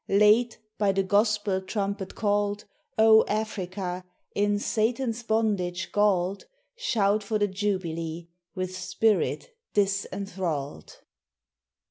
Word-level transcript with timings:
Late, 0.09 0.57
by 0.79 0.93
the 0.93 1.03
Gospel 1.03 1.61
trumpet 1.61 2.15
called 2.15 2.65
O 2.97 3.23
Africa! 3.27 4.03
in 4.33 4.57
Satan's 4.57 5.21
bondage 5.21 5.91
galled, 5.91 6.47
Shout 6.75 7.21
for 7.21 7.37
the 7.37 7.47
Jubilee, 7.47 8.27
with 8.55 8.75
spirit 8.75 9.55
disenthralled. 9.75 11.01